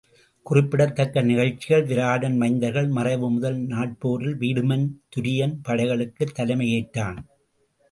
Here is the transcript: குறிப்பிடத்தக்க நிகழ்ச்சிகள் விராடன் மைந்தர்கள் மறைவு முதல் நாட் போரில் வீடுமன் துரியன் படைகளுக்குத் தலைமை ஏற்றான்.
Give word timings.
குறிப்பிடத்தக்க 0.45 1.21
நிகழ்ச்சிகள் 1.21 1.85
விராடன் 1.85 2.37
மைந்தர்கள் 2.37 2.89
மறைவு 2.89 3.31
முதல் 3.31 3.57
நாட் 3.57 3.97
போரில் 3.99 4.37
வீடுமன் 4.37 4.87
துரியன் 5.15 5.55
படைகளுக்குத் 5.67 6.33
தலைமை 6.33 6.67
ஏற்றான். 6.71 7.17